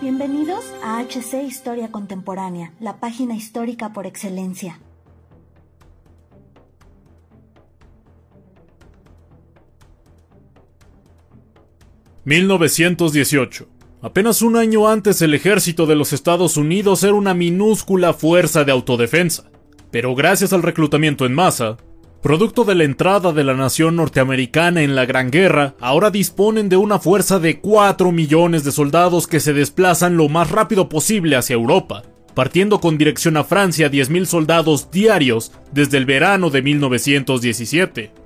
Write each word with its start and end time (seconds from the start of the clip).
Bienvenidos 0.00 0.64
a 0.82 1.02
HC 1.02 1.42
Historia 1.46 1.92
Contemporánea, 1.92 2.72
la 2.80 3.00
página 3.00 3.36
histórica 3.36 3.92
por 3.92 4.06
excelencia. 4.06 4.80
...1918... 12.24 13.66
Apenas 14.00 14.40
un 14.40 14.56
año 14.56 14.88
antes 14.88 15.20
el 15.20 15.34
ejército 15.34 15.84
de 15.84 15.94
los 15.94 16.14
Estados 16.14 16.56
Unidos 16.56 17.04
era 17.04 17.12
una 17.12 17.34
minúscula 17.34 18.14
fuerza 18.14 18.64
de 18.64 18.72
autodefensa, 18.72 19.50
pero 19.90 20.14
gracias 20.14 20.54
al 20.54 20.62
reclutamiento 20.62 21.26
en 21.26 21.34
masa, 21.34 21.76
producto 22.22 22.64
de 22.64 22.74
la 22.74 22.84
entrada 22.84 23.32
de 23.32 23.44
la 23.44 23.54
nación 23.54 23.96
norteamericana 23.96 24.82
en 24.82 24.94
la 24.94 25.06
Gran 25.06 25.30
Guerra, 25.30 25.74
ahora 25.80 26.10
disponen 26.10 26.68
de 26.68 26.76
una 26.76 26.98
fuerza 26.98 27.38
de 27.38 27.60
4 27.60 28.12
millones 28.12 28.62
de 28.62 28.72
soldados 28.72 29.26
que 29.26 29.40
se 29.40 29.52
desplazan 29.52 30.16
lo 30.16 30.28
más 30.28 30.50
rápido 30.50 30.88
posible 30.88 31.36
hacia 31.36 31.54
Europa, 31.54 32.02
partiendo 32.34 32.80
con 32.80 32.98
dirección 32.98 33.36
a 33.36 33.44
Francia 33.44 33.90
10.000 33.90 34.26
soldados 34.26 34.90
diarios 34.90 35.52
desde 35.72 35.96
el 35.96 36.04
verano 36.04 36.50
de 36.50 36.62
1917. 36.62 38.19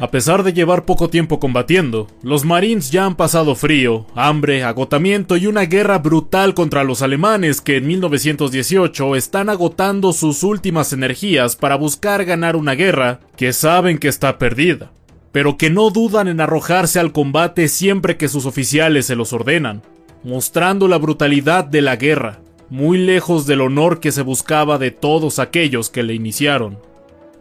A 0.00 0.10
pesar 0.10 0.44
de 0.44 0.54
llevar 0.54 0.86
poco 0.86 1.10
tiempo 1.10 1.38
combatiendo, 1.38 2.06
los 2.22 2.46
Marines 2.46 2.90
ya 2.90 3.04
han 3.04 3.16
pasado 3.16 3.54
frío, 3.54 4.06
hambre, 4.14 4.64
agotamiento 4.64 5.36
y 5.36 5.46
una 5.46 5.66
guerra 5.66 5.98
brutal 5.98 6.54
contra 6.54 6.84
los 6.84 7.02
alemanes 7.02 7.60
que 7.60 7.76
en 7.76 7.86
1918 7.86 9.14
están 9.14 9.50
agotando 9.50 10.14
sus 10.14 10.42
últimas 10.42 10.94
energías 10.94 11.54
para 11.54 11.76
buscar 11.76 12.24
ganar 12.24 12.56
una 12.56 12.72
guerra 12.72 13.20
que 13.36 13.52
saben 13.52 13.98
que 13.98 14.08
está 14.08 14.38
perdida, 14.38 14.90
pero 15.32 15.58
que 15.58 15.68
no 15.68 15.90
dudan 15.90 16.28
en 16.28 16.40
arrojarse 16.40 16.98
al 16.98 17.12
combate 17.12 17.68
siempre 17.68 18.16
que 18.16 18.28
sus 18.28 18.46
oficiales 18.46 19.04
se 19.04 19.16
los 19.16 19.34
ordenan, 19.34 19.82
mostrando 20.24 20.88
la 20.88 20.96
brutalidad 20.96 21.66
de 21.66 21.82
la 21.82 21.96
guerra, 21.96 22.40
muy 22.70 22.96
lejos 22.96 23.44
del 23.44 23.60
honor 23.60 24.00
que 24.00 24.12
se 24.12 24.22
buscaba 24.22 24.78
de 24.78 24.92
todos 24.92 25.38
aquellos 25.38 25.90
que 25.90 26.02
le 26.02 26.14
iniciaron. 26.14 26.78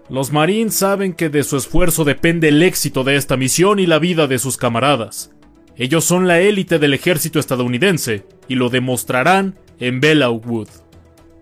Los 0.09 0.31
Marines 0.31 0.73
saben 0.73 1.13
que 1.13 1.29
de 1.29 1.43
su 1.43 1.55
esfuerzo 1.55 2.03
depende 2.03 2.47
el 2.47 2.63
éxito 2.63 3.03
de 3.03 3.15
esta 3.15 3.38
misión 3.38 3.77
y 3.77 3.85
la 3.85 3.99
vida 3.99 4.25
de 4.25 4.39
sus 4.39 4.57
camaradas. 4.57 5.31
Ellos 5.75 6.03
son 6.03 6.27
la 6.27 6.39
élite 6.39 6.79
del 6.79 6.95
ejército 6.95 7.38
estadounidense 7.39 8.25
y 8.47 8.55
lo 8.55 8.69
demostrarán 8.69 9.59
en 9.79 10.01
Wood. 10.01 10.67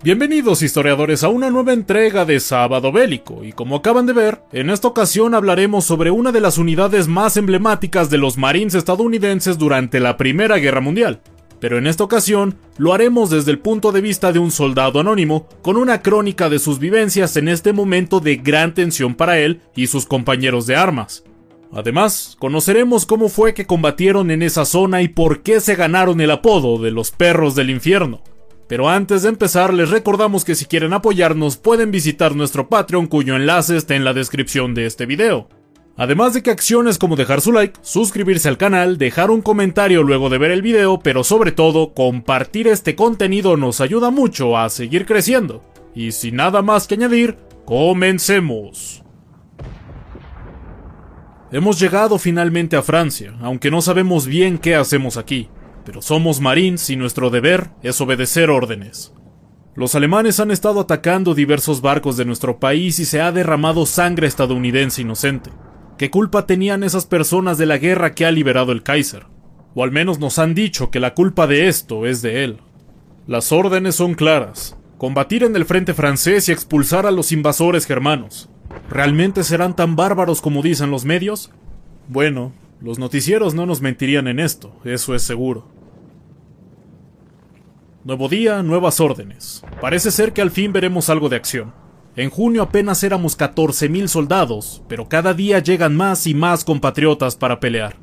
Bienvenidos 0.04 0.62
historiadores 0.64 1.24
a 1.24 1.30
una 1.30 1.50
nueva 1.50 1.72
entrega 1.72 2.26
de 2.26 2.42
Sábado 2.42 2.92
Bélico 2.92 3.46
y 3.46 3.54
como 3.54 3.78
acaban 3.78 4.06
de 4.06 4.12
ver, 4.12 4.42
en 4.52 4.70
esta 4.70 4.90
ocasión 4.90 5.34
hablaremos 5.34 5.86
sobre 5.86 6.12
una 6.12 6.34
de 6.34 6.42
las 6.42 6.58
unidades 6.58 7.08
más 7.08 7.38
emblemáticas 7.38 8.10
de 8.10 8.18
los 8.18 8.38
Marines 8.38 8.76
estadounidenses 8.76 9.58
durante 9.58 10.02
la 10.02 10.18
Primera 10.18 10.58
Guerra 10.58 10.82
Mundial, 10.82 11.22
pero 11.60 11.78
en 11.78 11.88
esta 11.88 12.04
ocasión 12.04 12.58
lo 12.78 12.94
haremos 12.94 13.30
desde 13.30 13.52
el 13.52 13.60
punto 13.60 13.92
de 13.92 14.02
vista 14.02 14.32
de 14.32 14.40
un 14.40 14.52
soldado 14.52 15.00
anónimo, 15.00 15.48
con 15.62 15.78
una 15.78 16.02
crónica 16.02 16.50
de 16.50 16.60
sus 16.60 16.80
vivencias 16.80 17.36
en 17.38 17.48
este 17.48 17.74
momento 17.74 18.20
de 18.20 18.38
gran 18.38 18.74
tensión 18.74 19.16
para 19.16 19.40
él 19.40 19.62
y 19.76 19.88
sus 19.88 20.06
compañeros 20.06 20.68
de 20.68 20.76
armas. 20.76 21.24
Además, 21.72 22.38
conoceremos 22.40 23.06
cómo 23.06 23.30
fue 23.30 23.54
que 23.54 23.66
combatieron 23.66 24.32
en 24.32 24.42
esa 24.42 24.66
zona 24.66 25.02
y 25.02 25.10
por 25.10 25.42
qué 25.42 25.60
se 25.60 25.76
ganaron 25.76 26.22
el 26.22 26.32
apodo 26.32 26.82
de 26.82 26.92
los 26.92 27.12
perros 27.12 27.56
del 27.56 27.70
infierno. 27.70 28.22
Pero 28.68 28.90
antes 28.90 29.24
de 29.24 29.30
empezar, 29.30 29.74
les 29.74 29.90
recordamos 29.90 30.44
que 30.44 30.56
si 30.56 30.66
quieren 30.66 30.94
apoyarnos 30.94 31.58
pueden 31.58 31.92
visitar 31.92 32.36
nuestro 32.36 32.70
Patreon 32.70 33.08
cuyo 33.08 33.36
enlace 33.36 33.78
está 33.78 33.96
en 33.96 34.04
la 34.04 34.14
descripción 34.14 34.74
de 34.74 34.86
este 34.86 35.06
video. 35.06 35.50
Además 35.98 36.36
de 36.36 36.44
que 36.44 36.52
acciones 36.52 37.00
como 37.00 37.16
dejar 37.16 37.42
su 37.42 37.52
like, 37.52 37.80
suscribirse 37.82 38.48
al 38.48 38.60
canal, 38.60 39.00
dejar 39.00 39.32
un 39.32 39.42
comentario 39.42 40.04
luego 40.04 40.30
de 40.30 40.38
ver 40.38 40.52
el 40.52 40.62
video, 40.62 41.00
pero 41.00 41.24
sobre 41.24 41.52
todo 41.52 41.96
compartir 41.96 42.68
este 42.68 42.96
contenido 42.96 43.58
nos 43.58 43.82
ayuda 43.82 44.12
mucho 44.12 44.60
a 44.60 44.70
seguir 44.70 45.08
creciendo. 45.08 45.64
Y 45.96 46.12
sin 46.12 46.36
nada 46.36 46.62
más 46.62 46.86
que 46.86 46.94
añadir, 46.94 47.38
comencemos. 47.66 49.04
Hemos 51.52 51.80
llegado 51.80 52.20
finalmente 52.20 52.76
a 52.76 52.84
Francia, 52.84 53.34
aunque 53.42 53.72
no 53.72 53.82
sabemos 53.82 54.28
bien 54.28 54.60
qué 54.60 54.76
hacemos 54.76 55.18
aquí, 55.18 55.50
pero 55.84 56.04
somos 56.04 56.40
marines 56.40 56.92
y 56.92 56.96
nuestro 56.96 57.32
deber 57.32 57.72
es 57.82 58.00
obedecer 58.02 58.52
órdenes. 58.52 59.14
Los 59.74 59.96
alemanes 59.96 60.40
han 60.40 60.52
estado 60.52 60.80
atacando 60.80 61.34
diversos 61.34 61.82
barcos 61.82 62.18
de 62.18 62.26
nuestro 62.26 62.60
país 62.60 63.00
y 63.00 63.06
se 63.06 63.22
ha 63.22 63.32
derramado 63.32 63.88
sangre 63.88 64.28
estadounidense 64.28 65.02
inocente. 65.02 65.50
¿Qué 65.98 66.12
culpa 66.12 66.46
tenían 66.46 66.84
esas 66.84 67.08
personas 67.08 67.58
de 67.58 67.66
la 67.66 67.80
guerra 67.80 68.14
que 68.14 68.26
ha 68.26 68.32
liberado 68.32 68.72
el 68.72 68.84
Kaiser? 68.84 69.26
O 69.74 69.84
al 69.84 69.92
menos 69.92 70.20
nos 70.20 70.38
han 70.38 70.54
dicho 70.54 70.92
que 70.92 71.00
la 71.00 71.16
culpa 71.16 71.48
de 71.48 71.68
esto 71.68 72.06
es 72.06 72.22
de 72.22 72.44
él. 72.44 72.60
Las 73.26 73.52
órdenes 73.52 73.96
son 73.96 74.14
claras. 74.14 74.78
Combatir 75.00 75.44
en 75.44 75.56
el 75.56 75.66
frente 75.66 75.96
francés 75.96 76.50
y 76.50 76.52
expulsar 76.52 77.08
a 77.08 77.12
los 77.12 77.32
invasores 77.32 77.88
germanos. 77.88 78.48
¿Realmente 78.90 79.44
serán 79.44 79.76
tan 79.76 79.96
bárbaros 79.96 80.40
como 80.40 80.62
dicen 80.62 80.92
los 80.92 81.04
medios? 81.04 81.52
Bueno, 82.08 82.54
los 82.80 83.00
noticieros 83.00 83.56
no 83.56 83.66
nos 83.66 83.82
mentirían 83.82 84.28
en 84.28 84.40
esto, 84.40 84.76
eso 84.86 85.16
es 85.16 85.24
seguro. 85.24 85.68
Nuevo 88.04 88.30
día, 88.30 88.62
nuevas 88.62 89.00
órdenes. 89.00 89.64
Parece 89.82 90.12
ser 90.12 90.32
que 90.32 90.42
al 90.42 90.52
fin 90.52 90.72
veremos 90.72 91.10
algo 91.10 91.28
de 91.28 91.38
acción. 91.38 91.74
En 92.18 92.32
junio 92.32 92.64
apenas 92.64 93.04
éramos 93.04 93.38
14.000 93.38 94.08
soldados, 94.08 94.82
pero 94.88 95.08
cada 95.08 95.36
día 95.36 95.60
llegan 95.60 95.96
más 95.96 96.26
y 96.26 96.34
más 96.34 96.64
compatriotas 96.64 97.36
para 97.36 97.60
pelear. 97.60 97.98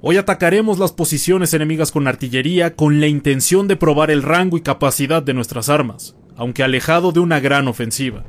Hoy 0.00 0.18
atacaremos 0.18 0.78
las 0.78 0.92
posiciones 0.92 1.52
enemigas 1.52 1.90
con 1.90 2.06
artillería 2.06 2.76
con 2.76 3.00
la 3.00 3.08
intención 3.08 3.66
de 3.66 3.74
probar 3.74 4.12
el 4.12 4.22
rango 4.22 4.56
y 4.56 4.60
capacidad 4.60 5.20
de 5.20 5.34
nuestras 5.34 5.68
armas, 5.68 6.14
aunque 6.36 6.62
alejado 6.62 7.10
de 7.10 7.18
una 7.18 7.40
gran 7.40 7.66
ofensiva. 7.66 8.22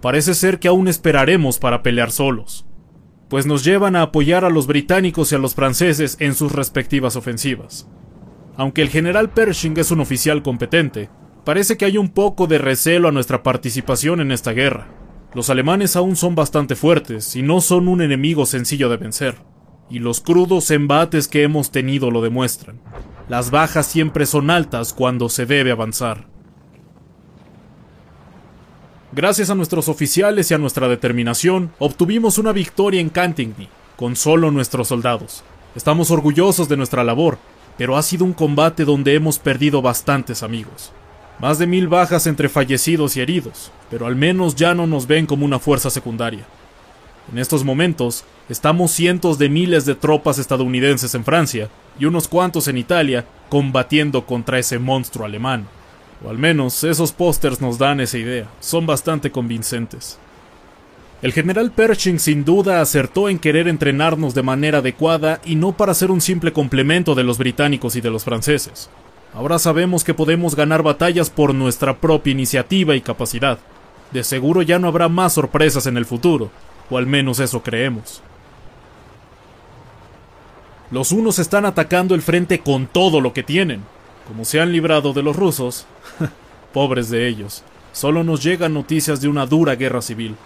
Parece 0.00 0.32
ser 0.32 0.58
que 0.58 0.68
aún 0.68 0.88
esperaremos 0.88 1.58
para 1.58 1.82
pelear 1.82 2.10
solos, 2.10 2.64
pues 3.28 3.44
nos 3.44 3.64
llevan 3.64 3.96
a 3.96 4.02
apoyar 4.02 4.46
a 4.46 4.50
los 4.50 4.66
británicos 4.66 5.30
y 5.30 5.34
a 5.34 5.38
los 5.38 5.54
franceses 5.54 6.16
en 6.20 6.34
sus 6.34 6.52
respectivas 6.52 7.16
ofensivas. 7.16 7.86
Aunque 8.56 8.80
el 8.80 8.88
general 8.88 9.28
Pershing 9.28 9.78
es 9.78 9.90
un 9.90 10.00
oficial 10.00 10.42
competente, 10.42 11.10
Parece 11.44 11.76
que 11.76 11.84
hay 11.84 11.98
un 11.98 12.08
poco 12.08 12.46
de 12.46 12.56
recelo 12.56 13.08
a 13.08 13.12
nuestra 13.12 13.42
participación 13.42 14.20
en 14.20 14.32
esta 14.32 14.52
guerra. 14.52 14.88
Los 15.34 15.50
alemanes 15.50 15.94
aún 15.94 16.16
son 16.16 16.34
bastante 16.34 16.74
fuertes 16.74 17.36
y 17.36 17.42
no 17.42 17.60
son 17.60 17.88
un 17.88 18.00
enemigo 18.00 18.46
sencillo 18.46 18.88
de 18.88 18.96
vencer. 18.96 19.36
Y 19.90 19.98
los 19.98 20.22
crudos 20.22 20.70
embates 20.70 21.28
que 21.28 21.42
hemos 21.42 21.70
tenido 21.70 22.10
lo 22.10 22.22
demuestran. 22.22 22.80
Las 23.28 23.50
bajas 23.50 23.86
siempre 23.86 24.24
son 24.24 24.48
altas 24.48 24.94
cuando 24.94 25.28
se 25.28 25.44
debe 25.44 25.70
avanzar. 25.70 26.28
Gracias 29.12 29.50
a 29.50 29.54
nuestros 29.54 29.88
oficiales 29.88 30.50
y 30.50 30.54
a 30.54 30.58
nuestra 30.58 30.88
determinación, 30.88 31.72
obtuvimos 31.78 32.38
una 32.38 32.52
victoria 32.52 33.00
en 33.00 33.10
Cantigny, 33.10 33.68
con 33.96 34.16
solo 34.16 34.50
nuestros 34.50 34.88
soldados. 34.88 35.44
Estamos 35.76 36.10
orgullosos 36.10 36.68
de 36.68 36.76
nuestra 36.76 37.04
labor, 37.04 37.38
pero 37.76 37.96
ha 37.96 38.02
sido 38.02 38.24
un 38.24 38.32
combate 38.32 38.84
donde 38.84 39.14
hemos 39.14 39.38
perdido 39.38 39.82
bastantes 39.82 40.42
amigos. 40.42 40.92
Más 41.40 41.58
de 41.58 41.66
mil 41.66 41.88
bajas 41.88 42.26
entre 42.26 42.48
fallecidos 42.48 43.16
y 43.16 43.20
heridos, 43.20 43.72
pero 43.90 44.06
al 44.06 44.16
menos 44.16 44.54
ya 44.54 44.74
no 44.74 44.86
nos 44.86 45.06
ven 45.06 45.26
como 45.26 45.44
una 45.44 45.58
fuerza 45.58 45.90
secundaria. 45.90 46.46
En 47.32 47.38
estos 47.38 47.64
momentos, 47.64 48.24
estamos 48.48 48.92
cientos 48.92 49.38
de 49.38 49.48
miles 49.48 49.84
de 49.84 49.94
tropas 49.94 50.38
estadounidenses 50.38 51.14
en 51.14 51.24
Francia 51.24 51.68
y 51.98 52.04
unos 52.04 52.28
cuantos 52.28 52.68
en 52.68 52.78
Italia 52.78 53.24
combatiendo 53.48 54.26
contra 54.26 54.58
ese 54.58 54.78
monstruo 54.78 55.26
alemán. 55.26 55.66
O 56.24 56.30
al 56.30 56.38
menos 56.38 56.84
esos 56.84 57.12
pósters 57.12 57.60
nos 57.60 57.78
dan 57.78 58.00
esa 58.00 58.18
idea, 58.18 58.48
son 58.60 58.86
bastante 58.86 59.30
convincentes. 59.30 60.18
El 61.22 61.32
general 61.32 61.72
Pershing 61.72 62.18
sin 62.18 62.44
duda 62.44 62.80
acertó 62.80 63.28
en 63.28 63.38
querer 63.38 63.66
entrenarnos 63.66 64.34
de 64.34 64.42
manera 64.42 64.78
adecuada 64.78 65.40
y 65.44 65.56
no 65.56 65.72
para 65.72 65.94
ser 65.94 66.10
un 66.10 66.20
simple 66.20 66.52
complemento 66.52 67.14
de 67.14 67.24
los 67.24 67.38
británicos 67.38 67.96
y 67.96 68.02
de 68.02 68.10
los 68.10 68.24
franceses. 68.24 68.90
Ahora 69.34 69.58
sabemos 69.58 70.04
que 70.04 70.14
podemos 70.14 70.54
ganar 70.54 70.84
batallas 70.84 71.28
por 71.28 71.54
nuestra 71.54 71.98
propia 71.98 72.30
iniciativa 72.30 72.94
y 72.94 73.00
capacidad. 73.00 73.58
De 74.12 74.22
seguro 74.22 74.62
ya 74.62 74.78
no 74.78 74.86
habrá 74.86 75.08
más 75.08 75.32
sorpresas 75.32 75.86
en 75.86 75.96
el 75.96 76.06
futuro, 76.06 76.50
o 76.88 76.98
al 76.98 77.06
menos 77.06 77.40
eso 77.40 77.60
creemos. 77.60 78.22
Los 80.92 81.10
unos 81.10 81.40
están 81.40 81.64
atacando 81.64 82.14
el 82.14 82.22
frente 82.22 82.60
con 82.60 82.86
todo 82.86 83.20
lo 83.20 83.32
que 83.32 83.42
tienen. 83.42 83.82
Como 84.28 84.44
se 84.44 84.60
han 84.60 84.70
librado 84.70 85.12
de 85.12 85.24
los 85.24 85.34
rusos, 85.34 85.86
pobres 86.72 87.10
de 87.10 87.26
ellos. 87.26 87.64
solo 87.92 88.22
nos 88.22 88.42
llegan 88.42 88.74
noticias 88.74 89.20
de 89.20 89.28
una 89.28 89.46
dura 89.46 89.74
guerra 89.74 90.00
civil. 90.00 90.36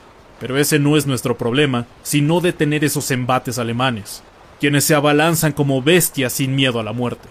Pero 0.41 0.57
ese 0.57 0.79
no 0.79 0.97
es 0.97 1.07
nuestro 1.07 1.37
problema, 1.37 1.87
sino 2.03 2.41
detener 2.41 2.85
esos 2.85 3.11
embates 3.11 3.59
alemanes, 3.59 4.23
quienes 4.61 4.85
se 4.85 4.95
abalanzan 4.95 5.53
como 5.53 5.83
bestias 5.83 6.33
sin 6.33 6.55
miedo 6.55 6.81
a 6.81 6.85
la 6.85 6.93
muerte. 6.93 7.29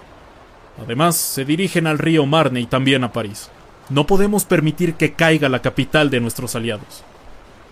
Además, 0.82 1.16
se 1.16 1.46
dirigen 1.46 1.88
al 1.88 1.98
río 1.98 2.26
Marne 2.26 2.60
y 2.62 2.66
también 2.66 3.04
a 3.04 3.12
París. 3.12 3.50
No 3.90 4.06
podemos 4.06 4.46
permitir 4.46 4.96
que 4.96 5.14
caiga 5.14 5.50
la 5.50 5.62
capital 5.62 6.10
de 6.10 6.20
nuestros 6.20 6.56
aliados. 6.56 7.04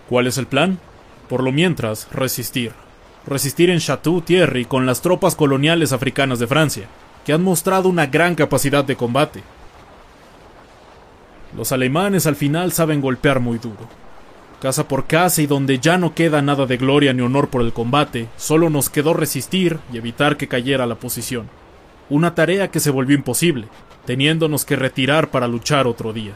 ¿Cuál 0.08 0.26
es 0.26 0.38
el 0.38 0.46
plan? 0.46 0.78
Por 1.28 1.42
lo 1.42 1.52
mientras, 1.52 2.08
resistir. 2.12 2.72
Resistir 3.26 3.70
en 3.70 3.80
Chateau 3.80 4.20
Thierry 4.20 4.64
con 4.64 4.86
las 4.86 5.02
tropas 5.02 5.34
coloniales 5.34 5.92
africanas 5.92 6.38
de 6.38 6.46
Francia, 6.46 6.86
que 7.24 7.32
han 7.32 7.42
mostrado 7.42 7.88
una 7.88 8.06
gran 8.06 8.34
capacidad 8.34 8.84
de 8.84 8.96
combate. 8.96 9.42
Los 11.56 11.72
alemanes 11.72 12.26
al 12.26 12.36
final 12.36 12.72
saben 12.72 13.00
golpear 13.00 13.40
muy 13.40 13.58
duro. 13.58 13.88
Casa 14.60 14.88
por 14.88 15.06
casa 15.06 15.42
y 15.42 15.46
donde 15.46 15.78
ya 15.78 15.98
no 15.98 16.14
queda 16.14 16.40
nada 16.40 16.66
de 16.66 16.76
gloria 16.76 17.12
ni 17.12 17.22
honor 17.22 17.48
por 17.48 17.62
el 17.62 17.72
combate, 17.72 18.28
solo 18.36 18.70
nos 18.70 18.88
quedó 18.88 19.12
resistir 19.12 19.80
y 19.92 19.98
evitar 19.98 20.36
que 20.36 20.48
cayera 20.48 20.86
la 20.86 20.94
posición. 20.94 21.48
Una 22.08 22.34
tarea 22.34 22.70
que 22.70 22.80
se 22.80 22.90
volvió 22.90 23.16
imposible, 23.16 23.68
teniéndonos 24.04 24.64
que 24.64 24.76
retirar 24.76 25.30
para 25.30 25.48
luchar 25.48 25.86
otro 25.86 26.12
día. 26.12 26.34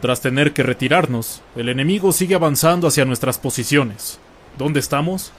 Tras 0.00 0.20
tener 0.20 0.52
que 0.52 0.62
retirarnos, 0.62 1.42
el 1.54 1.68
enemigo 1.68 2.12
sigue 2.12 2.34
avanzando 2.34 2.88
hacia 2.88 3.04
nuestras 3.04 3.38
posiciones. 3.38 4.18
¿Dónde 4.58 4.80
estamos? 4.80 5.32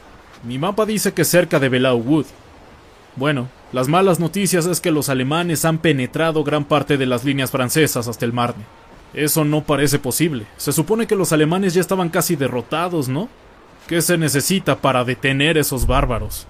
Mi 0.44 0.58
mapa 0.58 0.86
dice 0.86 1.14
que 1.14 1.26
cerca 1.26 1.60
de 1.60 1.70
Belau 1.70 1.98
Wood. 1.98 2.26
Bueno, 3.16 3.50
las 3.72 3.88
malas 3.88 4.20
noticias 4.20 4.66
es 4.66 4.82
que 4.82 4.92
los 4.92 5.10
alemanes 5.10 5.66
han 5.66 5.78
penetrado 5.78 6.44
gran 6.44 6.66
parte 6.66 6.98
de 6.98 7.06
las 7.06 7.24
líneas 7.24 7.52
francesas 7.52 8.08
hasta 8.08 8.26
el 8.26 8.34
Marne. 8.34 8.64
Eso 9.14 9.46
no 9.46 9.64
parece 9.64 10.00
posible. 10.00 10.46
Se 10.58 10.72
supone 10.72 11.08
que 11.08 11.16
los 11.16 11.32
alemanes 11.32 11.74
ya 11.74 11.82
estaban 11.82 12.10
casi 12.10 12.36
derrotados, 12.36 13.08
¿no? 13.08 13.30
¿Qué 13.88 14.02
se 14.02 14.18
necesita 14.18 14.78
para 14.78 15.04
detener 15.04 15.58
esos 15.58 15.86
bárbaros? 15.86 16.48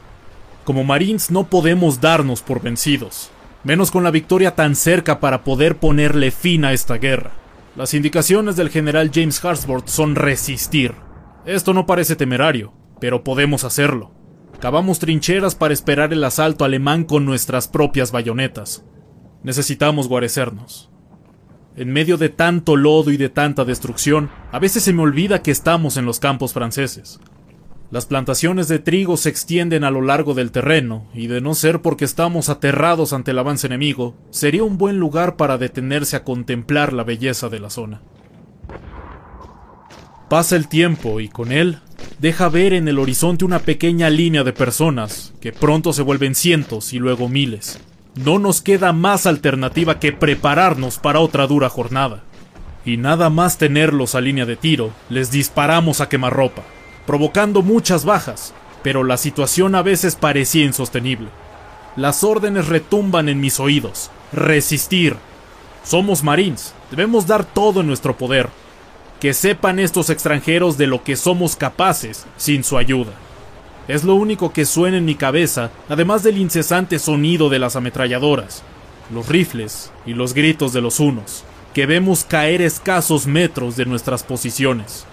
Como 0.64 0.84
marines 0.84 1.30
no 1.30 1.46
podemos 1.46 2.00
darnos 2.00 2.42
por 2.42 2.62
vencidos, 2.62 3.32
menos 3.64 3.92
con 3.92 4.04
la 4.04 4.12
victoria 4.12 4.56
tan 4.56 4.76
cerca 4.76 5.20
para 5.20 5.44
poder 5.44 5.78
ponerle 5.78 6.32
fin 6.32 6.64
a 6.64 6.72
esta 6.72 6.96
guerra. 6.96 7.32
Las 7.76 7.94
indicaciones 7.94 8.56
del 8.56 8.70
general 8.70 9.12
James 9.14 9.44
Harsworth 9.44 9.88
son 9.88 10.16
resistir. 10.16 10.94
Esto 11.46 11.74
no 11.74 11.86
parece 11.86 12.16
temerario, 12.16 12.72
pero 13.02 13.24
podemos 13.24 13.66
hacerlo. 13.66 14.12
Cavamos 14.62 15.00
trincheras 15.00 15.56
para 15.56 15.74
esperar 15.74 16.14
el 16.14 16.24
asalto 16.24 16.64
alemán 16.64 17.04
con 17.04 17.26
nuestras 17.26 17.68
propias 17.68 18.14
bayonetas. 18.14 18.86
Necesitamos 19.44 20.08
guarecernos. 20.08 20.90
En 21.76 21.92
medio 21.92 22.18
de 22.18 22.30
tanto 22.30 22.78
lodo 22.78 23.12
y 23.12 23.18
de 23.18 23.28
tanta 23.30 23.66
destrucción, 23.66 24.30
a 24.52 24.60
veces 24.60 24.84
se 24.84 24.94
me 24.94 25.02
olvida 25.02 25.42
que 25.42 25.52
estamos 25.52 25.98
en 25.98 26.06
los 26.06 26.20
campos 26.20 26.54
franceses. 26.54 27.20
Las 27.94 28.08
plantaciones 28.08 28.68
de 28.70 28.80
trigo 28.80 29.18
se 29.18 29.30
extienden 29.30 29.84
a 29.84 29.92
lo 29.92 30.02
largo 30.02 30.34
del 30.34 30.52
terreno, 30.52 31.06
y 31.14 31.28
de 31.28 31.42
no 31.42 31.54
ser 31.54 31.84
porque 31.84 32.06
estamos 32.06 32.50
aterrados 32.50 33.14
ante 33.14 33.30
el 33.30 33.38
avance 33.38 33.68
enemigo, 33.68 34.16
sería 34.32 34.64
un 34.64 34.80
buen 34.80 34.98
lugar 34.98 35.36
para 35.36 35.60
detenerse 35.60 36.16
a 36.16 36.24
contemplar 36.24 36.92
la 36.92 37.04
belleza 37.04 37.50
de 37.50 37.60
la 37.60 37.70
zona. 37.70 38.02
Pasa 40.28 40.56
el 40.56 40.70
tiempo 40.70 41.20
y 41.20 41.30
con 41.30 41.52
él 41.52 41.82
deja 42.18 42.50
ver 42.50 42.74
en 42.74 42.88
el 42.88 42.98
horizonte 42.98 43.46
una 43.46 43.60
pequeña 43.60 44.10
línea 44.10 44.44
de 44.44 44.54
personas, 44.54 45.36
que 45.40 45.52
pronto 45.52 45.94
se 45.94 46.02
vuelven 46.02 46.34
cientos 46.34 46.94
y 46.94 46.98
luego 46.98 47.30
miles. 47.30 47.80
No 48.16 48.40
nos 48.40 48.64
queda 48.64 48.92
más 48.92 49.28
alternativa 49.28 50.00
que 50.00 50.12
prepararnos 50.12 50.98
para 50.98 51.20
otra 51.20 51.46
dura 51.46 51.70
jornada. 51.70 52.24
Y 52.86 52.98
nada 52.98 53.30
más 53.30 53.60
tenerlos 53.60 54.16
a 54.16 54.22
línea 54.22 54.48
de 54.48 54.56
tiro, 54.56 54.90
les 55.12 55.30
disparamos 55.30 56.02
a 56.02 56.10
quemarropa 56.10 56.64
provocando 57.06 57.62
muchas 57.62 58.06
bajas, 58.06 58.54
pero 58.82 59.04
la 59.04 59.18
situación 59.18 59.76
a 59.76 59.82
veces 59.82 60.16
parecía 60.16 60.66
insostenible. 60.66 61.30
Las 61.96 62.24
órdenes 62.24 62.68
retumban 62.68 63.30
en 63.30 63.40
mis 63.40 63.60
oídos. 63.60 64.10
Resistir. 64.32 65.16
Somos 65.84 66.24
marines, 66.24 66.74
debemos 66.90 67.28
dar 67.28 67.46
todo 67.46 67.82
en 67.82 67.88
nuestro 67.88 68.18
poder. 68.18 68.50
Que 69.20 69.34
sepan 69.34 69.80
estos 69.80 70.10
extranjeros 70.10 70.78
de 70.78 70.88
lo 70.88 71.04
que 71.04 71.16
somos 71.16 71.56
capaces 71.56 72.26
sin 72.38 72.64
su 72.64 72.78
ayuda. 72.78 73.14
Es 73.88 74.04
lo 74.04 74.16
único 74.16 74.54
que 74.54 74.66
suena 74.66 74.98
en 74.98 75.06
mi 75.06 75.16
cabeza, 75.16 75.72
además 75.90 76.24
del 76.24 76.38
incesante 76.38 77.00
sonido 77.00 77.50
de 77.50 77.60
las 77.60 77.76
ametralladoras, 77.76 78.64
los 79.14 79.28
rifles 79.28 79.92
y 80.06 80.14
los 80.14 80.34
gritos 80.34 80.72
de 80.72 80.82
los 80.82 81.02
unos, 81.02 81.44
que 81.74 81.86
vemos 81.86 82.24
caer 82.24 82.62
escasos 82.62 83.28
metros 83.28 83.76
de 83.76 83.86
nuestras 83.86 84.24
posiciones. 84.24 85.06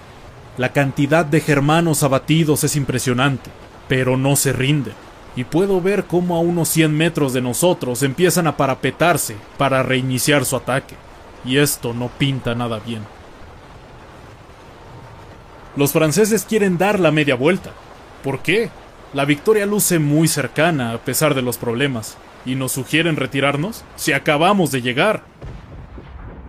La 0.61 0.75
cantidad 0.75 1.25
de 1.25 1.41
germanos 1.41 2.03
abatidos 2.03 2.65
es 2.65 2.77
impresionante, 2.77 3.51
pero 3.89 4.19
no 4.19 4.37
se 4.37 4.53
rinden. 4.53 4.93
Y 5.35 5.45
puedo 5.45 5.81
ver 5.81 6.05
cómo 6.05 6.37
a 6.37 6.41
unos 6.41 6.69
100 6.69 6.95
metros 6.95 7.33
de 7.33 7.41
nosotros 7.41 8.03
empiezan 8.03 8.47
a 8.47 8.59
parapetarse 8.59 9.37
para 9.57 9.83
reiniciar 9.83 10.45
su 10.45 10.57
ataque. 10.57 10.97
Y 11.47 11.57
esto 11.57 11.95
no 11.95 12.09
pinta 12.09 12.55
nada 12.55 12.79
bien. 12.79 13.01
Los 15.77 15.93
franceses 15.93 16.45
quieren 16.45 16.77
dar 16.77 17.01
la 17.01 17.11
media 17.11 17.37
vuelta. 17.37 17.71
¿Por 18.23 18.41
qué? 18.41 18.69
La 19.15 19.25
victoria 19.25 19.65
luce 19.65 19.99
muy 19.99 20.29
cercana 20.29 20.93
a 20.93 20.99
pesar 20.99 21.35
de 21.35 21.41
los 21.41 21.57
problemas. 21.57 22.19
¿Y 22.45 22.55
nos 22.55 22.73
sugieren 22.73 23.17
retirarnos? 23.17 23.83
Si 23.97 24.13
acabamos 24.13 24.73
de 24.73 24.83
llegar. 24.83 25.23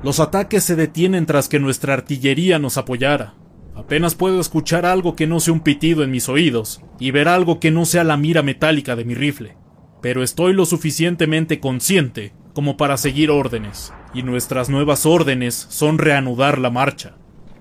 Los 0.04 0.20
ataques 0.20 0.66
se 0.66 0.76
detienen 0.76 1.26
tras 1.26 1.48
que 1.48 1.60
nuestra 1.60 1.94
artillería 1.94 2.60
nos 2.60 2.78
apoyara, 2.78 3.36
Apenas 3.82 4.14
puedo 4.14 4.40
escuchar 4.40 4.86
algo 4.86 5.16
que 5.16 5.26
no 5.26 5.40
sea 5.40 5.56
un 5.56 5.62
pitido 5.62 6.04
en 6.04 6.12
mis 6.12 6.30
oídos 6.30 6.84
y 7.00 7.10
ver 7.10 7.28
algo 7.28 7.60
que 7.60 7.72
no 7.72 7.86
sea 7.86 8.04
la 8.04 8.16
mira 8.16 8.44
metálica 8.44 8.96
de 8.96 9.06
mi 9.06 9.16
rifle. 9.16 9.58
Pero 10.04 10.22
estoy 10.22 10.54
lo 10.54 10.68
suficientemente 10.68 11.60
consciente 11.60 12.32
como 12.54 12.78
para 12.78 12.96
seguir 12.98 13.32
órdenes, 13.32 13.92
y 14.14 14.22
nuestras 14.22 14.70
nuevas 14.70 15.08
órdenes 15.08 15.56
son 15.56 15.98
reanudar 15.98 16.60
la 16.60 16.70
marcha, 16.70 17.16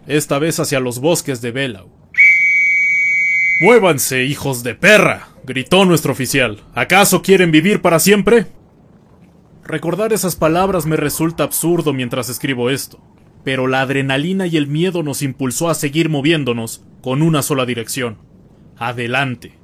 esta 0.06 0.38
vez 0.38 0.60
hacia 0.60 0.78
los 0.78 0.98
bosques 0.98 1.40
de 1.40 1.52
Belau. 1.52 1.88
Muévanse, 3.62 4.24
hijos 4.24 4.62
de 4.62 4.74
perra, 4.74 5.28
gritó 5.44 5.86
nuestro 5.86 6.12
oficial. 6.12 6.60
¿Acaso 6.74 7.22
quieren 7.22 7.50
vivir 7.50 7.80
para 7.80 7.98
siempre? 7.98 8.46
Recordar 9.64 10.12
esas 10.12 10.36
palabras 10.36 10.84
me 10.84 10.96
resulta 10.96 11.44
absurdo 11.44 11.94
mientras 11.94 12.28
escribo 12.28 12.68
esto, 12.68 13.00
pero 13.44 13.66
la 13.66 13.82
adrenalina 13.82 14.46
y 14.46 14.56
el 14.56 14.66
miedo 14.66 15.02
nos 15.02 15.22
impulsó 15.22 15.68
a 15.68 15.74
seguir 15.74 16.08
moviéndonos 16.08 16.82
con 17.02 17.22
una 17.22 17.42
sola 17.42 17.66
dirección. 17.66 18.18
Adelante. 18.76 19.58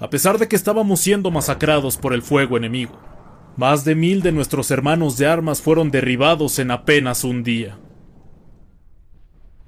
A 0.00 0.10
pesar 0.10 0.38
de 0.38 0.48
que 0.48 0.56
estábamos 0.56 1.00
siendo 1.00 1.30
masacrados 1.30 1.96
por 1.96 2.12
el 2.12 2.22
fuego 2.22 2.56
enemigo. 2.56 2.98
Más 3.56 3.84
de 3.84 3.94
mil 3.94 4.22
de 4.22 4.32
nuestros 4.32 4.70
hermanos 4.70 5.16
de 5.18 5.26
armas 5.26 5.60
fueron 5.60 5.90
derribados 5.90 6.58
en 6.58 6.70
apenas 6.70 7.22
un 7.24 7.42
día. 7.42 7.78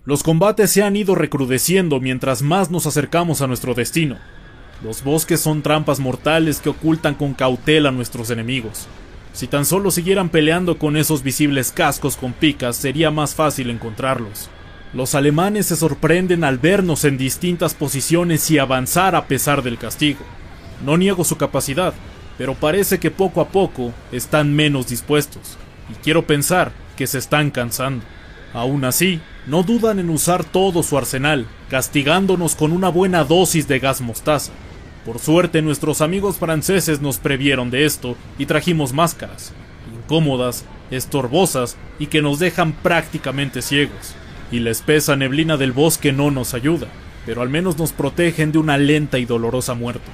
Los 0.04 0.22
combates 0.22 0.70
se 0.70 0.82
han 0.82 0.96
ido 0.96 1.14
recrudeciendo 1.14 2.00
mientras 2.00 2.42
más 2.42 2.70
nos 2.70 2.86
acercamos 2.86 3.40
a 3.40 3.46
nuestro 3.46 3.74
destino. 3.74 4.16
Los 4.82 5.02
bosques 5.02 5.40
son 5.40 5.62
trampas 5.62 6.00
mortales 6.00 6.60
que 6.60 6.68
ocultan 6.68 7.14
con 7.14 7.32
cautela 7.32 7.88
a 7.88 7.92
nuestros 7.92 8.30
enemigos. 8.30 8.86
Si 9.34 9.48
tan 9.48 9.66
solo 9.66 9.90
siguieran 9.90 10.28
peleando 10.28 10.78
con 10.78 10.96
esos 10.96 11.24
visibles 11.24 11.72
cascos 11.72 12.16
con 12.16 12.32
picas, 12.32 12.76
sería 12.76 13.10
más 13.10 13.34
fácil 13.34 13.68
encontrarlos. 13.68 14.48
Los 14.94 15.16
alemanes 15.16 15.66
se 15.66 15.74
sorprenden 15.74 16.44
al 16.44 16.58
vernos 16.58 17.04
en 17.04 17.18
distintas 17.18 17.74
posiciones 17.74 18.48
y 18.52 18.58
avanzar 18.58 19.16
a 19.16 19.26
pesar 19.26 19.64
del 19.64 19.76
castigo. 19.76 20.20
No 20.86 20.96
niego 20.96 21.24
su 21.24 21.36
capacidad, 21.36 21.94
pero 22.38 22.54
parece 22.54 23.00
que 23.00 23.10
poco 23.10 23.40
a 23.40 23.48
poco 23.48 23.92
están 24.12 24.54
menos 24.54 24.86
dispuestos, 24.86 25.58
y 25.90 25.94
quiero 25.94 26.28
pensar 26.28 26.70
que 26.96 27.08
se 27.08 27.18
están 27.18 27.50
cansando. 27.50 28.04
Aún 28.52 28.84
así, 28.84 29.20
no 29.48 29.64
dudan 29.64 29.98
en 29.98 30.10
usar 30.10 30.44
todo 30.44 30.84
su 30.84 30.96
arsenal, 30.96 31.48
castigándonos 31.70 32.54
con 32.54 32.70
una 32.70 32.88
buena 32.88 33.24
dosis 33.24 33.66
de 33.66 33.80
gas 33.80 34.00
mostaza. 34.00 34.52
Por 35.04 35.18
suerte 35.18 35.60
nuestros 35.60 36.00
amigos 36.00 36.36
franceses 36.36 37.02
nos 37.02 37.18
previeron 37.18 37.70
de 37.70 37.84
esto 37.84 38.16
y 38.38 38.46
trajimos 38.46 38.94
máscaras, 38.94 39.52
incómodas, 39.94 40.64
estorbosas 40.90 41.76
y 41.98 42.06
que 42.06 42.22
nos 42.22 42.38
dejan 42.38 42.72
prácticamente 42.72 43.60
ciegos. 43.60 44.14
Y 44.50 44.60
la 44.60 44.70
espesa 44.70 45.14
neblina 45.14 45.58
del 45.58 45.72
bosque 45.72 46.12
no 46.12 46.30
nos 46.30 46.54
ayuda, 46.54 46.86
pero 47.26 47.42
al 47.42 47.50
menos 47.50 47.76
nos 47.76 47.92
protegen 47.92 48.50
de 48.50 48.58
una 48.58 48.78
lenta 48.78 49.18
y 49.18 49.26
dolorosa 49.26 49.74
muerte. 49.74 50.10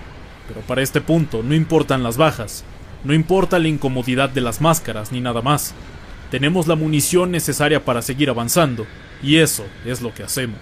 Pero 0.48 0.60
para 0.62 0.82
este 0.82 1.00
punto 1.00 1.42
no 1.44 1.54
importan 1.54 2.02
las 2.02 2.16
bajas, 2.16 2.64
no 3.04 3.14
importa 3.14 3.60
la 3.60 3.68
incomodidad 3.68 4.28
de 4.28 4.40
las 4.40 4.60
máscaras 4.60 5.12
ni 5.12 5.20
nada 5.20 5.40
más. 5.40 5.72
Tenemos 6.32 6.66
la 6.66 6.74
munición 6.74 7.30
necesaria 7.30 7.84
para 7.84 8.02
seguir 8.02 8.28
avanzando, 8.28 8.86
y 9.22 9.36
eso 9.36 9.64
es 9.84 10.00
lo 10.00 10.12
que 10.14 10.24
hacemos. 10.24 10.58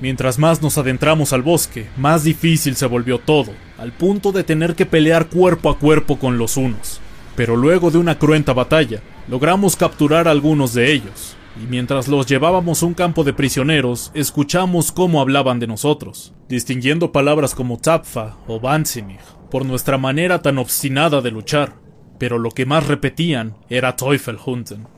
Mientras 0.00 0.38
más 0.38 0.62
nos 0.62 0.78
adentramos 0.78 1.32
al 1.32 1.42
bosque, 1.42 1.88
más 1.96 2.24
difícil 2.24 2.76
se 2.76 2.86
volvió 2.86 3.18
todo, 3.18 3.52
al 3.78 3.92
punto 3.92 4.32
de 4.32 4.44
tener 4.44 4.74
que 4.74 4.86
pelear 4.86 5.28
cuerpo 5.28 5.70
a 5.70 5.78
cuerpo 5.78 6.18
con 6.18 6.38
los 6.38 6.56
unos. 6.56 7.00
Pero 7.36 7.56
luego 7.56 7.90
de 7.90 7.98
una 7.98 8.18
cruenta 8.18 8.52
batalla, 8.52 9.00
Logramos 9.30 9.76
capturar 9.76 10.26
a 10.26 10.32
algunos 10.32 10.74
de 10.74 10.92
ellos, 10.92 11.36
y 11.62 11.64
mientras 11.68 12.08
los 12.08 12.26
llevábamos 12.26 12.82
a 12.82 12.86
un 12.86 12.94
campo 12.94 13.22
de 13.22 13.32
prisioneros, 13.32 14.10
escuchamos 14.12 14.90
cómo 14.90 15.20
hablaban 15.20 15.60
de 15.60 15.68
nosotros, 15.68 16.34
distinguiendo 16.48 17.12
palabras 17.12 17.54
como 17.54 17.78
Tapfa 17.78 18.38
o 18.48 18.58
Bansimig, 18.58 19.20
por 19.48 19.64
nuestra 19.64 19.98
manera 19.98 20.42
tan 20.42 20.58
obstinada 20.58 21.20
de 21.20 21.30
luchar. 21.30 21.74
Pero 22.18 22.38
lo 22.38 22.50
que 22.50 22.66
más 22.66 22.88
repetían 22.88 23.54
era 23.68 23.94
Teufelhunden, 23.94 24.88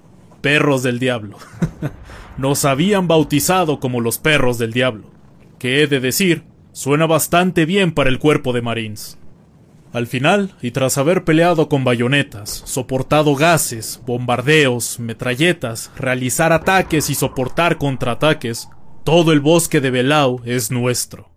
perros 0.41 0.83
del 0.83 0.99
diablo. 0.99 1.37
Nos 2.39 2.65
habían 2.65 3.09
bautizado 3.09 3.79
como 3.79 4.01
los 4.01 4.19
perros 4.19 4.59
del 4.59 4.73
diablo, 4.73 5.11
que 5.59 5.83
he 5.83 5.87
de 5.87 6.01
decir, 6.01 6.45
suena 6.73 7.07
bastante 7.07 7.67
bien 7.67 7.93
para 7.93 8.09
el 8.09 8.19
cuerpo 8.19 8.53
de 8.53 8.63
Marines. 8.63 9.19
Al 9.93 10.07
final, 10.07 10.55
y 10.63 10.71
tras 10.71 10.97
haber 10.97 11.25
peleado 11.25 11.69
con 11.69 11.85
bayonetas, 11.85 12.63
soportado 12.65 13.35
gases, 13.35 14.01
bombardeos, 14.07 14.99
metralletas, 14.99 15.91
realizar 15.99 16.55
ataques 16.55 17.11
y 17.11 17.15
soportar 17.15 17.77
contraataques, 17.77 18.71
todo 19.05 19.33
el 19.33 19.41
bosque 19.41 19.83
de 19.83 19.91
Belau 19.91 20.41
es 20.47 20.71
nuestro. 20.71 21.31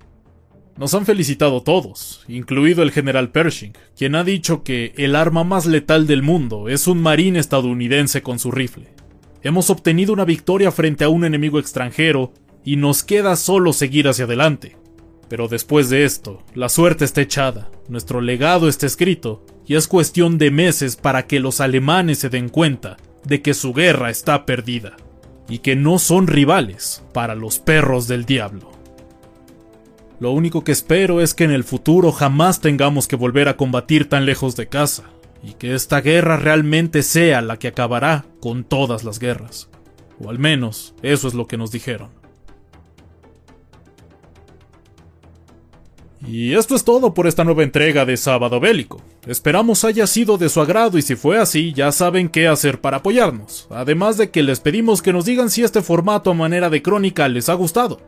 Nos 0.77 0.93
han 0.93 1.05
felicitado 1.05 1.63
todos, 1.63 2.23
incluido 2.29 2.83
el 2.83 2.91
general 2.91 3.31
Pershing, 3.31 3.73
quien 3.97 4.15
ha 4.15 4.23
dicho 4.23 4.63
que 4.63 4.93
el 4.97 5.17
arma 5.17 5.43
más 5.43 5.65
letal 5.65 6.07
del 6.07 6.23
mundo 6.23 6.69
es 6.69 6.87
un 6.87 7.01
marín 7.01 7.35
estadounidense 7.35 8.21
con 8.21 8.39
su 8.39 8.51
rifle. 8.51 8.94
Hemos 9.45 9.69
obtenido 9.69 10.11
una 10.11 10.25
victoria 10.25 10.71
frente 10.71 11.03
a 11.03 11.09
un 11.09 11.23
enemigo 11.23 11.59
extranjero 11.59 12.33
y 12.63 12.77
nos 12.77 13.03
queda 13.03 13.35
solo 13.35 13.73
seguir 13.73 14.07
hacia 14.07 14.25
adelante. 14.25 14.75
Pero 15.29 15.47
después 15.47 15.91
de 15.91 16.03
esto, 16.03 16.41
la 16.55 16.67
suerte 16.67 17.05
está 17.05 17.21
echada, 17.21 17.69
nuestro 17.87 18.21
legado 18.21 18.67
está 18.67 18.87
escrito, 18.87 19.45
y 19.67 19.75
es 19.75 19.87
cuestión 19.87 20.39
de 20.39 20.49
meses 20.49 20.95
para 20.95 21.27
que 21.27 21.39
los 21.39 21.61
alemanes 21.61 22.17
se 22.17 22.29
den 22.29 22.49
cuenta 22.49 22.97
de 23.23 23.43
que 23.43 23.53
su 23.53 23.71
guerra 23.71 24.09
está 24.09 24.47
perdida, 24.47 24.95
y 25.47 25.59
que 25.59 25.75
no 25.75 25.99
son 25.99 26.25
rivales 26.25 27.03
para 27.13 27.35
los 27.35 27.59
perros 27.59 28.07
del 28.07 28.25
diablo. 28.25 28.71
Lo 30.19 30.31
único 30.31 30.63
que 30.63 30.71
espero 30.71 31.21
es 31.21 31.35
que 31.35 31.43
en 31.43 31.51
el 31.51 31.65
futuro 31.65 32.11
jamás 32.11 32.61
tengamos 32.61 33.07
que 33.07 33.15
volver 33.15 33.47
a 33.47 33.57
combatir 33.57 34.09
tan 34.09 34.25
lejos 34.25 34.55
de 34.55 34.65
casa, 34.69 35.03
y 35.45 35.53
que 35.53 35.75
esta 35.75 36.01
guerra 36.01 36.37
realmente 36.37 37.03
sea 37.03 37.41
la 37.41 37.57
que 37.57 37.67
acabará 37.67 38.25
con 38.39 38.63
todas 38.63 39.03
las 39.03 39.19
guerras. 39.19 39.69
O 40.19 40.29
al 40.29 40.39
menos 40.39 40.95
eso 41.03 41.27
es 41.27 41.35
lo 41.35 41.45
que 41.45 41.57
nos 41.57 41.71
dijeron. 41.71 42.09
Y 46.27 46.55
esto 46.55 46.75
es 46.75 46.83
todo 46.83 47.13
por 47.13 47.27
esta 47.27 47.43
nueva 47.43 47.61
entrega 47.61 48.05
de 48.05 48.17
Sábado 48.17 48.59
Bélico. 48.59 49.03
Esperamos 49.27 49.83
haya 49.83 50.07
sido 50.07 50.39
de 50.39 50.49
su 50.49 50.59
agrado 50.59 50.97
y 50.97 51.03
si 51.03 51.15
fue 51.15 51.37
así, 51.37 51.71
ya 51.73 51.91
saben 51.91 52.29
qué 52.29 52.47
hacer 52.47 52.81
para 52.81 52.97
apoyarnos. 52.97 53.67
Además 53.69 54.17
de 54.17 54.31
que 54.31 54.41
les 54.41 54.59
pedimos 54.59 55.03
que 55.03 55.13
nos 55.13 55.25
digan 55.25 55.51
si 55.51 55.63
este 55.63 55.83
formato 55.83 56.31
a 56.31 56.33
manera 56.33 56.71
de 56.71 56.81
crónica 56.81 57.27
les 57.27 57.49
ha 57.49 57.53
gustado. 57.53 58.01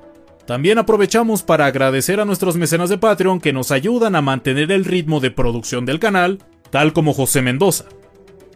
También 0.48 0.80
aprovechamos 0.80 1.44
para 1.44 1.66
agradecer 1.66 2.20
a 2.20 2.26
nuestros 2.26 2.56
mecenas 2.56 2.90
de 2.90 2.98
Patreon 2.98 3.42
que 3.42 3.54
nos 3.54 3.70
ayudan 3.70 4.16
a 4.16 4.22
mantener 4.22 4.72
el 4.72 4.86
ritmo 4.86 5.20
de 5.20 5.30
producción 5.30 5.86
del 5.86 6.00
canal, 6.00 6.40
tal 6.70 6.94
como 6.94 7.14
José 7.14 7.42
Mendoza. 7.42 7.86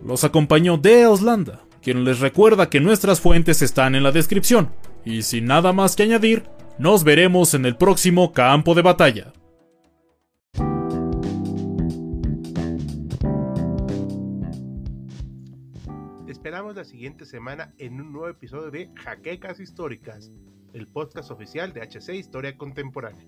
Los 0.03 0.23
acompañó 0.23 0.77
de 0.77 1.05
Oslanda, 1.07 1.63
quien 1.81 2.03
les 2.03 2.19
recuerda 2.19 2.69
que 2.69 2.79
nuestras 2.79 3.21
fuentes 3.21 3.61
están 3.61 3.95
en 3.95 4.03
la 4.03 4.11
descripción. 4.11 4.73
Y 5.05 5.23
sin 5.23 5.45
nada 5.45 5.73
más 5.73 5.95
que 5.95 6.03
añadir, 6.03 6.43
nos 6.77 7.03
veremos 7.03 7.53
en 7.53 7.65
el 7.65 7.75
próximo 7.75 8.33
campo 8.33 8.75
de 8.75 8.81
batalla. 8.81 9.33
esperamos 16.41 16.75
la 16.75 16.83
siguiente 16.83 17.23
semana 17.25 17.71
en 17.77 18.01
un 18.01 18.11
nuevo 18.11 18.27
episodio 18.27 18.71
de 18.71 18.89
Jaquecas 18.95 19.59
Históricas, 19.59 20.31
el 20.73 20.87
podcast 20.87 21.29
oficial 21.29 21.71
de 21.71 21.81
HC 21.81 22.15
Historia 22.15 22.57
Contemporánea. 22.57 23.27